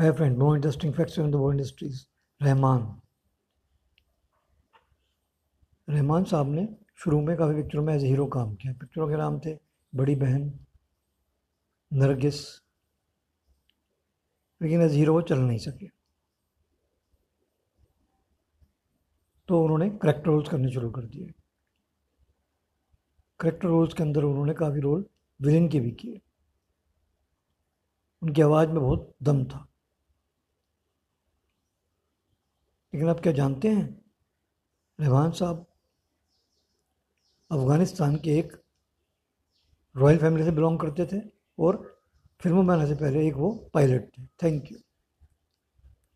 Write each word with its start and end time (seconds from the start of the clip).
है 0.00 0.12
friend 0.12 0.38
more 0.38 0.56
interesting 0.56 0.94
facts 0.94 1.18
in 1.18 1.30
the 1.30 1.34
world 1.34 1.60
industries 1.60 2.06
Rahman 2.42 3.00
Rahman 5.88 6.24
sahab 6.24 6.46
ने 6.46 6.76
शुरू 6.96 7.20
में 7.20 7.36
काफ़ी 7.36 7.62
पिक्चरों 7.62 7.82
में 7.82 7.94
एज 7.94 8.04
हीरो 8.04 8.26
काम 8.26 8.54
किया। 8.54 8.72
पिक्चरों 8.72 9.08
के 9.08 9.16
नाम 9.16 9.40
थे 9.40 9.58
बड़ी 9.94 10.14
बहन, 10.16 10.66
नरगिस। 11.92 12.62
लेकिन 14.62 14.82
एज 14.82 14.92
हीरो 14.92 15.14
वो 15.14 15.22
चल 15.22 15.38
नहीं 15.38 15.58
सके। 15.58 15.88
तो 19.48 19.62
उन्होंने 19.62 19.90
करेक्टर 19.90 20.26
रोल्स 20.26 20.48
करने 20.48 20.72
शुरू 20.72 20.90
कर 20.90 21.02
दिए। 21.02 21.32
करेक्टर 23.40 23.68
रोल्स 23.68 23.94
के 23.94 24.02
अंदर 24.02 24.22
उन्होंने 24.22 24.54
काफ़ी 24.54 24.80
रोल 24.80 25.06
विलेन 25.42 25.68
के 25.68 25.80
भी 25.80 25.90
किए। 25.90 26.20
उनकी 28.22 28.42
आवाज़ 28.42 28.68
में 28.68 28.80
बहुत 28.80 29.14
दम 29.22 29.44
था। 29.44 29.67
लेकिन 32.98 33.10
आप 33.10 33.20
क्या 33.20 33.32
जानते 33.32 33.68
हैं? 33.68 34.04
रहमान 35.00 35.30
साहब, 35.30 35.66
अफ़गानिस्तान 37.50 38.16
के 38.16 38.38
एक 38.38 38.62
रॉयल 39.96 40.18
फैमिली 40.18 40.44
से 40.44 40.50
बिलोंग 40.50 40.78
करते 40.78 41.06
थे 41.06 41.22
और 41.58 42.00
फ़िल्मों 42.40 42.62
में 42.62 42.74
आने 42.74 42.86
से 42.86 42.94
पहले 42.94 43.28
एक 43.28 43.34
वो 43.34 43.70
पायलट 43.74 44.10
थे। 44.18 44.22
Thank 44.22 44.72
you. 44.72 44.78